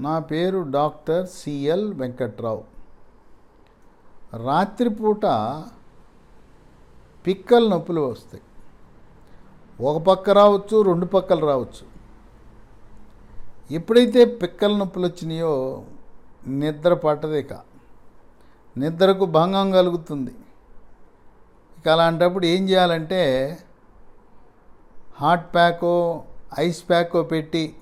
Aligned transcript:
నా 0.00 0.18
పేరు 0.30 0.58
doctor 0.70 1.26
CL 1.36 1.86
Venkatrao. 2.00 2.64
రాత్రిపూట 4.46 5.26
పిక్కల 7.26 7.68
నొప్పులు 7.68 8.00
వస్తాయి. 8.00 8.42
ఒక 9.80 9.96
పక్క 10.02 10.30
రావచ్చు 10.30 10.82
రెండు 10.88 11.06
పక్కలు 11.06 11.46
రావచ్చు. 11.46 11.84
ఎప్పుడైతే 13.74 14.24
పిక్కల 14.24 14.72
నొప్పులు 14.76 15.06
వచ్చినాయో 15.06 15.54
నిద్ర 16.60 16.94
పట్టదిక 16.94 17.52
నిద్రకు 18.76 19.24
భంగం 19.24 19.70
కలుగుతుంది. 19.70 20.34
ఇక 21.78 21.88
అలాంటప్పుడు 21.88 22.46
ఏం 22.46 22.62
చేయాలంటే 22.68 23.22
హాట్ 25.20 25.54
ప్యాకో 25.54 26.22
ఐస్ 26.60 26.88
ప్యాకో 26.88 27.22
పెట్టి 27.22 27.76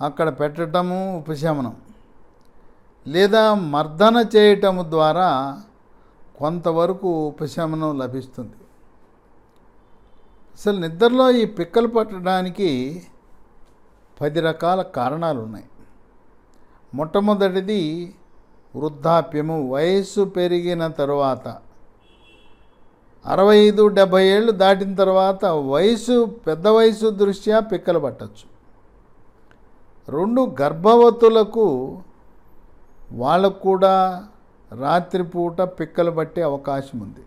అక్కడ 0.00 0.28
పెట్టడము 0.28 1.18
ఉపశమనం. 1.18 1.76
లేదా 3.06 3.54
మర్దన 3.54 4.24
చేయటము 4.36 4.90
ద్వారా 4.90 5.62
కొంతవరకు 6.38 7.26
ఉపశమనం 7.26 7.98
లభిస్తుంది. 7.98 8.52
అసలు 10.54 10.80
నిద్రలో 10.80 11.30
ఈ 11.30 11.44
పిక్కలు 11.44 11.86
పట్టడానికి 11.86 13.02
పది 14.20 14.40
రకాల 14.40 14.82
కారణాలు 14.82 15.40
ఉన్నాయి 15.40 15.64
మొట్టమొదటిది 16.94 18.14
వృద్ధాప్యము. 18.76 19.72
వయస్సు 19.72 20.24
పెరిగిన 20.24 20.86
తరువాత 20.86 21.58
అరవై 23.26 23.56
ఐదు 23.56 23.88
డెబ్భై 23.88 24.26
ఏళ్ళు 24.26 24.52
దాటిన 24.52 24.94
తర్వాత 24.94 25.44
వయసు 25.44 26.24
పెద్ద 26.24 26.68
వయసు 26.68 27.10
దృష్ట్యా 27.10 27.60
పిక్కలు 27.60 27.98
పట్టచ్చు. 27.98 28.46
రెండు 30.08 30.56
గర్భవతులకు 30.60 31.98
వాళ్ళకు 33.12 33.58
కూడా 33.58 34.24
రాత్రిపూట 34.80 35.60
పిక్కలు 35.60 36.10
పట్టే 36.10 36.42
అవకాశం 36.42 37.00
ఉంది. 37.00 37.20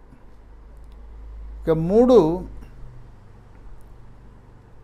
ఇక 1.61 1.69
మూడు 1.69 2.45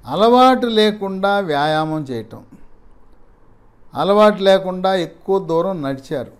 అలవాటు 0.05 0.67
లేకుండా 0.67 1.39
వ్యాయామం 1.39 2.01
చేయటం. 2.01 2.43
అలవాటు 3.95 4.43
లేకుండా 4.43 4.95
ఎక్కువ 4.95 5.39
దూరం 5.39 5.81
నడిచారు. 5.81 6.31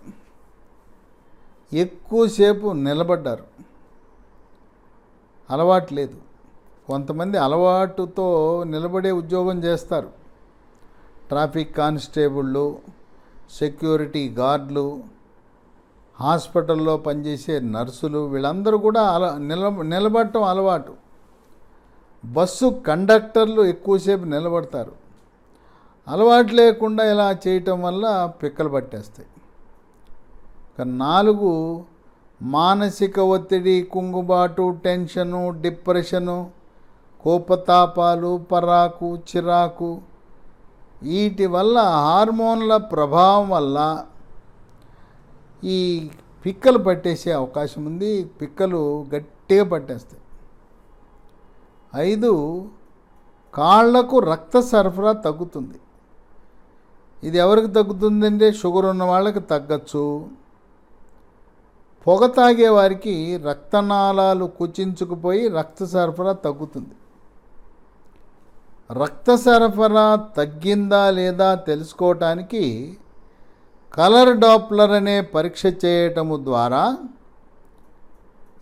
ఎక్కువసేపు 1.72 2.72
నిలబడ్డారు. 2.72 3.54
అలవాటు 5.50 5.94
లేదు. 5.94 6.16
కొంతమంది 6.86 7.38
అలవాటుతో 7.38 8.64
నిలబడే 8.64 9.10
ఉద్యోగం 9.10 9.64
చేస్తారు. 9.64 10.10
ట్రాఫిక్ 11.28 11.76
కానిస్టేబుళ్ళు 11.76 12.78
సెక్యూరిటీ 13.58 14.28
గార్డులు 14.28 15.02
హాస్పిటల్లో 16.20 16.96
పనిచేసే 16.96 17.60
నర్సులు 17.60 18.18
వీళ్ళందరూ 18.18 18.78
కూడా 18.78 19.02
అల 19.02 19.36
నిల 19.38 19.68
నిలబడటం 19.68 20.42
అలవాటు. 20.42 20.94
బస్సు 22.24 22.82
కండక్టర్లు 22.86 23.62
ఎక్కువసేపు 23.62 24.24
నిలబడతారు. 24.24 24.92
అలవాటు 26.08 26.54
లేకుండా 26.54 27.12
ఇలా 27.12 27.38
చేయటం 27.48 27.82
వల్ల 27.82 28.32
పిక్కలు 28.42 28.68
పట్టేస్తాయి. 28.68 29.28
ఒక 30.74 30.86
నాలుగు 30.86 31.84
మానసిక 32.42 33.18
ఒత్తిడి 33.18 33.82
కుంగుబాటు 33.82 34.78
టెన్షను 34.84 35.50
డిప్రెషను 35.60 36.50
కోపతాపాలు 37.20 38.44
పరాకు 38.52 39.16
చిరాకు. 39.16 40.00
వీటి 41.02 41.46
వల్ల 41.46 41.78
హార్మోన్ల 41.78 42.76
ప్రభావం 42.76 43.50
వల్ల 43.50 44.06
ఈ 45.64 46.10
పిక్కలు 46.46 46.78
పట్టేసే 46.78 47.32
అవకాశం 47.32 47.84
ఉంది. 47.84 48.24
పిక్కలు 48.24 49.06
గట్టిగా 49.14 49.64
పట్టేస్తాయి. 49.64 50.22
ఐదు 52.10 52.68
కాళ్ళకు 53.54 54.18
రక్త 54.18 54.60
సరఫరా 54.60 55.12
తగ్గుతుంది. 55.12 55.78
ఇది 57.24 57.38
ఎవరికి 57.38 57.68
తగ్గుతుందంటే 57.68 58.52
షుగర్ 58.52 58.84
ఉన్న 58.84 59.04
వాళ్ళకి 59.04 59.40
తగ్గచ్చు. 59.40 60.28
పొగ 62.06 62.22
తాగే 62.36 62.68
వారికి 62.68 63.14
రక్తనాళాలు 63.48 64.46
కుచించుకుపోయి 64.58 65.44
రక్త 65.48 65.84
సరఫరా 65.84 66.32
తగ్గుతుంది. 66.46 66.94
రక్త 68.90 69.34
సరఫరా 69.44 70.06
తగ్గిందా 70.38 71.04
లేదా 71.18 71.48
తెలుసుకోవటానికి 71.68 72.64
కలర్ 73.94 74.32
డాప్లర్ 74.44 74.92
అనే 74.98 75.16
పరీక్ష 75.34 75.62
చేయటము 75.84 76.36
ద్వారా 76.48 76.82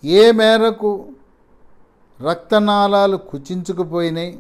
ఏ 0.04 0.22
మేరకు 0.32 0.92
రక్తనాళాలు 2.20 3.16
కుచించుకుపోయినాయి 3.32 4.32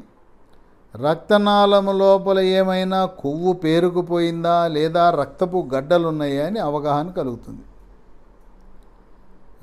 రక్తనాళము 0.94 1.92
లోపల 2.02 2.38
ఏమైనా 2.58 3.02
కొవ్వు 3.22 3.52
పేరుకుపోయిందా 3.64 4.56
లేదా 4.68 5.04
రక్తపు 5.20 5.58
గడ్డలు 5.74 6.06
ఉన్నాయా 6.08 6.46
అని 6.46 6.60
అవగాహన 6.68 7.08
కలుగుతుంది. 7.18 7.64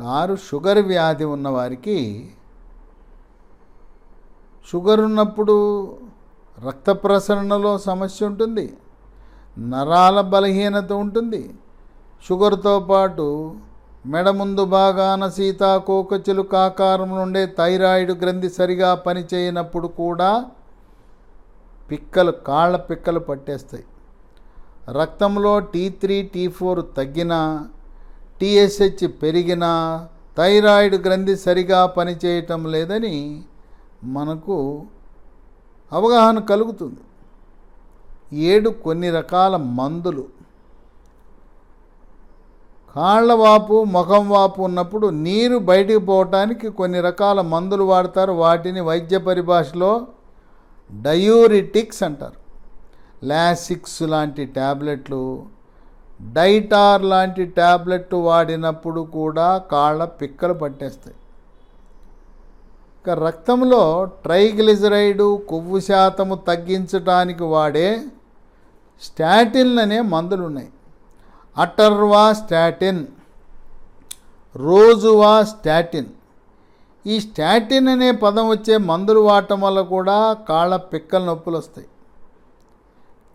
ఆరు 0.01 0.35
షుగర్ 0.35 0.79
వ్యాధి 0.79 1.25
ఉన్నవారికి 1.25 2.29
షుగర్ 4.71 4.99
ఉన్నప్పుడు 4.99 5.55
రక్త 6.65 6.91
ప్రసరణలో 6.91 7.77
సమస్య 7.77 8.25
ఉంటుంది 8.25 8.77
నరాల 9.59 10.21
బలహీనత 10.21 10.91
ఉంటుంది. 10.91 11.53
షుగర్తో 12.29 12.79
పాటు 12.79 13.55
మెడ 14.05 14.29
ముందు 14.29 14.65
భాగాన 14.65 15.29
సీతాకోకచిలుక 15.29 16.51
కాకారం 16.51 17.09
నుండే 17.09 17.55
థైరాయిడ్ 17.57 18.11
గ్రంథి 18.11 18.49
సరిగా 18.49 18.95
పనిచేయనప్పుడు 18.95 19.87
కూడా 19.87 20.45
పిక్కలు 21.91 22.31
కాళ్ళ 22.31 22.75
పిక్కలు 22.75 23.19
పట్టేస్తాయి. 23.19 23.85
రక్తంలో 24.91 25.59
టీ 25.59 25.89
త్రీ 25.89 26.23
టీ 26.23 26.47
ఫోర్ 26.47 26.85
తగ్గినా 26.97 27.67
టీఎస్హెచ్ 28.41 29.07
పెరిగినా 29.21 30.07
థైరాయిడ్ 30.37 31.07
గ్రంథి 31.07 31.37
సరిగా 31.37 31.85
పనిచేయటం 31.85 32.71
లేదని 32.71 33.41
మనకు 34.03 34.83
అవగాహన 35.91 36.39
కలుగుతుంది. 36.39 36.99
ఏడు 38.41 38.69
కొన్ని 38.69 39.09
రకాల 39.09 39.55
మందులు. 39.55 40.25
కాళ్ళ 42.95 43.33
వాపు 43.33 43.83
ముఖం 43.83 44.29
వాపు 44.29 44.61
ఉన్నప్పుడు 44.61 45.07
నీరు 45.07 45.57
బయటికి 45.57 45.99
పోవటానికి 45.99 46.69
కొన్ని 46.69 47.01
రకాల 47.01 47.41
మందులు 47.41 47.83
వాడతారు. 47.83 48.31
వాటిని 48.31 48.81
వైద్య 48.81 49.17
పరిభాషలో 49.17 50.07
డయూరిటిక్స్ 51.01 52.03
అంటారు. 52.03 52.39
లాసిక్స్ 53.25 54.01
లాంటి 54.01 54.45
ట్యాబ్లెట్లు 54.45 55.45
డైటార్ 56.19 57.03
లాంటి 57.11 57.45
ట్యాబ్లెట్ 57.45 58.13
వాడినప్పుడు 58.13 59.01
కూడా 59.01 59.47
కాళ్ళ 59.71 60.05
పిక్కలు 60.05 60.53
పట్టేస్తాయి. 60.53 61.15
ఇక 62.97 63.09
రక్తంలో 63.09 64.05
ట్రైగ్లిజరైడు 64.23 65.27
కొవ్వు 65.49 65.79
శాతము 65.79 66.35
తగ్గించడానికి 66.49 67.43
వాడే 67.43 67.89
స్టాటిన్ 69.01 69.79
అనే 69.79 70.01
మందులు 70.13 70.43
ఉన్నాయి 70.45 70.69
అటర్వా 71.57 72.33
స్టాటిన్ 72.33 73.05
రోజువా 74.55 75.43
స్టాటిన్. 75.43 76.09
ఈ 77.05 77.19
స్టాటిన్ 77.19 77.87
అనే 77.87 78.11
పదం 78.11 78.49
వచ్చే 78.49 78.77
మందులు 78.77 79.19
వాడటం 79.19 79.61
వల్ల 79.61 79.81
కూడా 79.95 80.33
కాళ్ళ 80.33 80.75
పిక్కల 80.75 81.23
నొప్పులు 81.25 81.57
వస్తాయి. 81.57 81.87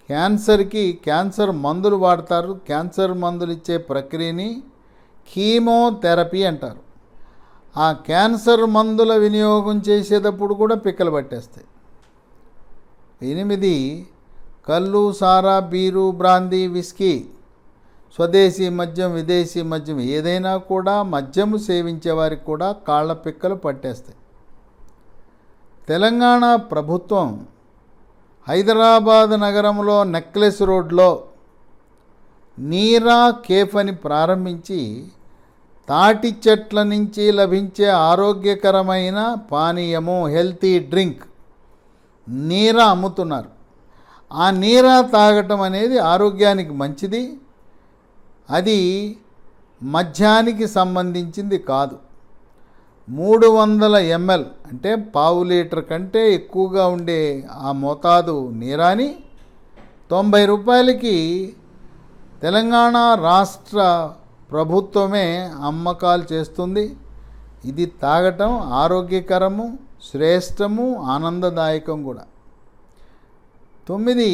క్యాన్సర్కి 0.07 1.01
క్యాన్సర్ 1.05 1.51
మందులు 1.51 1.97
వాడతారు. 1.97 2.53
క్యాన్సర్ 2.67 3.13
మందులు 3.13 3.53
ఇచ్చే 3.53 3.77
ప్రక్రియని 3.79 4.63
కీమోథెరపీ 5.35 6.43
అంటారు. 6.45 6.83
ఆ 7.77 7.93
క్యాన్సర్ 7.93 8.67
మందుల 8.67 9.17
వినియోగం 9.17 9.79
చేసేటప్పుడు 9.89 10.55
కూడా 10.55 10.75
పిక్కలు 10.75 11.11
పట్టేస్తాయి. 11.11 11.67
ఎనిమిది 13.31 14.07
కళ్ళు 14.69 15.13
సారా 15.13 15.59
బీరు 15.61 16.11
బ్రాందీ 16.11 16.67
విస్కీ 16.67 17.25
స్వదేశీ 18.15 18.69
మద్యం 18.69 19.15
విదేశీ 19.15 19.63
మద్యం 19.63 20.01
ఏదైనా 20.01 20.57
కూడా 20.57 21.03
మద్యము 21.03 21.57
సేవించే 21.57 22.11
వారికి 22.11 22.45
కూడా 22.45 22.73
కాళ్ళ 22.73 23.13
పిక్కలు 23.13 23.55
పట్టేస్తాయి. 23.55 24.17
తెలంగాణ 25.89 26.57
ప్రభుత్వం 26.57 27.47
హైదరాబాద్ 28.49 29.31
నగరంలో 29.41 30.05
నెక్లెస్ 30.05 30.63
రోడ్లో 30.63 31.11
నీరా 32.59 33.31
కేఫ్ 33.31 33.77
అని 33.77 33.95
ప్రారంభించి 33.95 34.81
తాటి 35.89 36.37
చెట్ల 36.45 36.83
నుంచి 36.83 37.33
లభించే 37.33 37.89
ఆరోగ్యకరమైన 37.89 39.37
పానీయము 39.53 40.27
హెల్తీ 40.27 40.73
డ్రింక్ 40.79 41.25
నీరా 42.29 42.85
అమ్ముతున్నారు. 42.85 43.51
ఆ 44.33 44.51
నీరా 44.51 45.01
తాగటం 45.01 45.61
అనేది 45.61 45.99
ఆరోగ్యానికి 45.99 46.73
మంచిది. 46.73 47.23
అది 48.51 48.79
మద్యానికి 49.83 50.67
సంబంధించింది 50.69 51.59
కాదు. 51.59 51.97
మూడు 53.09 53.47
వందల 53.47 53.97
ఎంఎల్ 53.97 54.45
అంటే 54.67 54.95
పావు 55.15 55.45
లీటర్ 55.45 55.85
కంటే 55.85 56.35
ఎక్కువగా 56.35 56.87
ఉండే 56.87 57.49
ఆ 57.51 57.73
మోతాదు 57.73 58.51
నీరాని 58.51 59.17
తొంభై 60.11 60.47
రూపాయలకి 60.47 61.17
తెలంగాణ 62.43 62.97
రాష్ట్ర 63.15 63.79
ప్రభుత్వమే 64.53 65.27
అమ్మకాలు 65.63 66.25
చేస్తుంది. 66.33 66.97
ఇది 67.65 67.87
తాగటం 67.87 68.61
ఆరోగ్యకరము 68.61 69.79
శ్రేష్టము 70.11 71.05
ఆనందదాయకం 71.05 72.03
కూడా. 72.05 72.25
తొమ్మిది 73.89 74.31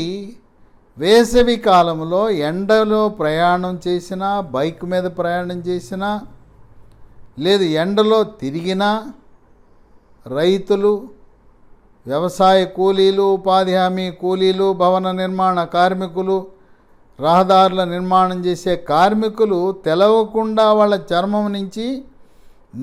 వేసవి 0.99 1.57
కాలంలో 1.57 2.31
ఎండలో 2.31 3.09
ప్రయాణం 3.09 3.81
చేసినా 3.89 4.41
బైక్ 4.41 4.85
మీద 4.85 5.05
ప్రయాణం 5.05 5.59
చేసినా 5.61 6.27
లేదు 7.41 7.65
ఎండలో 7.65 8.19
తిరిగినా 8.25 8.91
రైతులు 10.27 10.93
వ్యవసాయ 12.07 12.61
కూలీలు 12.77 13.23
ఉపాధి 13.37 13.75
హామీ 13.75 14.07
కూలీలు 14.11 14.67
భవన 14.73 15.11
నిర్మాణ 15.13 15.65
కార్మికులు 15.65 16.37
రహదారుల 17.19 17.85
నిర్మాణం 17.85 18.39
చేసే 18.45 18.77
కార్మికులు 18.77 19.59
తెలవకుండా 19.87 20.73
వాళ్ళ 20.73 20.95
చర్మం 21.11 21.47
నుంచి 21.53 21.87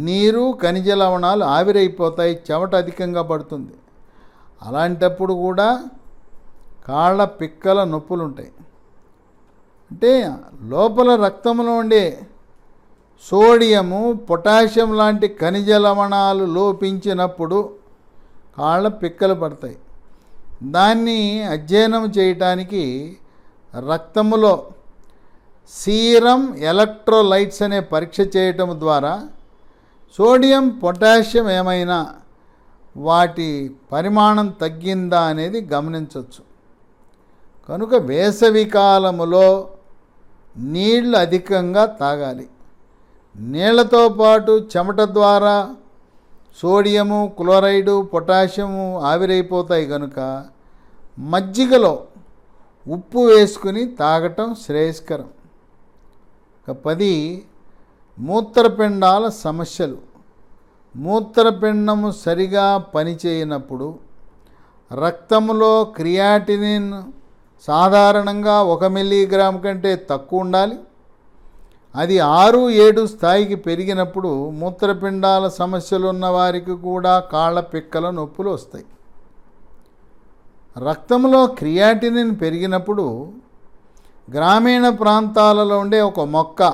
నీరు 0.05 0.43
ఖనిజ 0.61 0.89
లవణాలు 0.91 1.43
ఆవిరైపోతాయి 1.45 2.33
చెమట 2.47 2.75
అధికంగా 2.75 3.21
పడుతుంది. 3.21 3.75
అలాంటప్పుడు 4.61 5.33
కూడా 5.33 5.69
కాళ్ళ 6.87 7.23
పిక్కల 7.39 7.79
నొప్పులు 7.83 8.23
ఉంటాయి 8.23 8.51
అంటే 9.91 10.11
లోపల 10.63 11.09
రక్తంలో 11.25 11.73
ఉండే 11.77 12.03
సోడియము 13.21 14.13
పొటాషియం 14.13 14.97
లాంటి 14.97 15.27
ఖనిజ 15.41 15.71
లవణాలు 15.71 16.45
లోపించినప్పుడు 16.45 17.69
కాళ్ళ 18.57 18.87
పిక్కలు 18.87 19.33
పడతాయి. 19.33 19.77
దాన్ని 20.63 21.43
అధ్యయనం 21.43 22.11
చేయటానికి 22.17 23.17
రక్తములో 23.91 24.67
సీరం 25.69 26.55
ఎలక్ట్రోలైట్స్ 26.55 27.61
అనే 27.61 27.79
పరీక్ష 27.79 28.17
చేయటం 28.37 28.79
ద్వారా 28.79 29.27
సోడియం 30.17 30.69
పొటాషియం 30.69 31.49
ఏమైనా 31.49 32.15
వాటి 32.97 33.71
పరిమాణం 33.91 34.47
తగ్గిందా 34.47 35.21
అనేది 35.21 35.61
గమనించవచ్చు. 35.73 36.43
కనుక 37.69 37.95
వేసవి 37.95 38.65
కాలములో 38.65 39.69
నీళ్ళు 40.57 41.17
అధికంగా 41.17 41.85
తాగాలి. 41.85 42.47
నీళ్ళతో 43.37 44.09
పాటు 44.09 44.67
చెమట 44.77 45.01
ద్వారా 45.01 45.75
సోడియము 46.61 47.33
క్లోరైడు 47.37 48.01
పొటాషియము 48.01 48.99
ఆవిరైపోతాయి 48.99 49.85
కనుక 49.85 50.45
మజ్జిగలో 51.19 52.03
ఉప్పు 52.87 53.19
వేసుకుని 53.19 53.87
తాగటం 53.87 54.55
శ్రేయస్కరం. 54.65 55.29
పది 56.73 57.45
మూత్రపిండాల 58.19 59.27
సమస్యలు. 59.27 59.97
మూత్రపిండము 60.95 62.11
సరిగా 62.11 62.77
పనిచేయనప్పుడు 62.77 63.99
రక్తంలో 65.05 65.83
క్రియాటినిన్ 65.83 66.93
సాధారణంగా 67.61 68.63
ఒక 68.63 68.83
మిల్లీగ్రామ్ 68.83 69.63
కంటే 69.63 70.07
తక్కువ 70.09 70.39
ఉండాలి. 70.39 70.75
అది 71.95 72.19
ఆరు 72.19 72.69
ఏడు 72.69 73.07
స్థాయికి 73.07 73.55
పెరిగినప్పుడు 73.55 74.49
మూత్రపిండాల 74.49 75.47
సమస్యలు 75.47 76.07
ఉన్న 76.07 76.25
వారికి 76.25 76.71
కూడా 76.71 77.19
కాళ్ళ 77.19 77.59
పిక్కల 77.59 78.09
నొప్పులు 78.09 78.49
వస్తాయి. 78.49 78.85
రక్తంలో 80.89 81.47
క్రియాటినిన్ 81.47 82.35
పెరిగినప్పుడు 82.41 83.31
గ్రామీణ 84.33 84.89
ప్రాంతాలలో 84.89 85.79
ఉండే 85.79 86.01
ఒక 86.01 86.19
మొక్క 86.19 86.73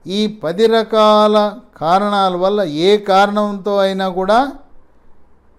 ఈ 0.06 0.21
పది 0.44 0.67
రకాల 0.67 1.37
కారణాల 1.77 2.37
వల్ల 2.37 2.62
ఏ 2.62 2.97
కారణంతో 2.97 3.77
అయినా 3.79 4.09
కూడా 4.09 4.53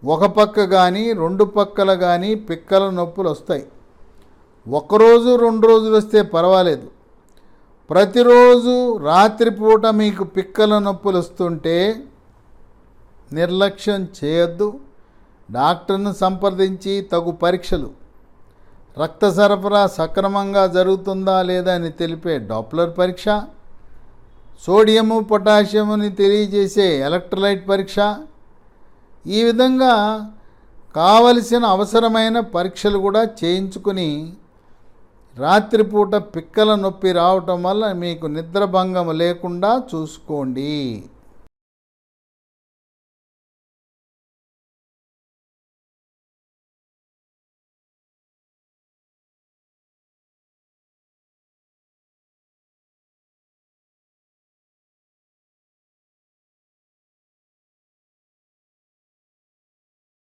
ఒక 0.05 0.25
పక్క 0.25 0.63
కానీ 0.65 1.13
రెండు 1.13 1.43
పక్కల 1.43 1.93
కానీ 1.93 2.35
పిక్కల 2.35 2.89
నొప్పులు 2.89 3.29
వస్తాయి. 3.29 3.65
ఒకరోజు 4.67 5.35
రెండు 5.35 5.67
రోజులు 5.67 5.95
వస్తే 5.97 6.21
పర్వాలేదు. 6.21 6.92
ప్రతిరోజు 7.89 8.97
రాత్రిపూట 8.97 9.85
మీకు 9.85 10.23
పిక్కల 10.23 10.79
నొప్పులు 10.79 11.17
వస్తుంటే 11.17 11.95
నిర్లక్ష్యం 13.33 14.07
చేయొద్దు. 14.19 14.79
డాక్టర్ను 15.51 16.13
సంప్రదించి 16.13 17.01
తగు 17.01 17.31
పరీక్షలు. 17.31 17.89
రక్త 19.01 19.29
సరఫరా 19.29 19.87
సక్రమంగా 19.87 20.67
జరుగుతుందా 20.67 21.41
లేదా 21.41 21.73
అని 21.75 21.91
తెలిపే 21.91 22.39
డాప్లర్ 22.39 22.97
పరీక్ష. 22.97 23.25
సోడియము 24.65 25.19
పొటాషియముని 25.19 26.09
తెలియజేసే 26.09 26.99
ఎలక్ట్రోలైట్ 26.99 27.69
పరీక్ష. 27.69 27.95
ఈ 29.27 29.43
విధంగా 29.43 29.93
కావలసిన 30.95 31.65
అవసరమైన 31.65 32.39
పరీక్షలు 32.39 32.97
కూడా 32.97 33.23
చేయించుకుని 33.43 34.33
రాత్రిపూట 35.37 36.15
పిక్కల 36.15 36.71
నొప్పి 36.75 37.11
రావటం 37.11 37.63
వల్ల 37.63 37.83
మీకు 37.93 38.25
నిద్రభంగం 38.27 39.07
లేకుండా 39.21 39.71
చూసుకోండి. 39.91 40.73